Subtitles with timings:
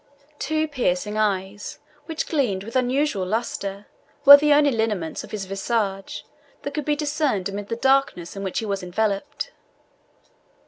[0.39, 3.85] Two piercing eyes, which gleamed with unusual lustre,
[4.25, 6.25] were the only lineaments of his visage
[6.63, 9.51] that could be discerned amid the darkness in which he was enveloped.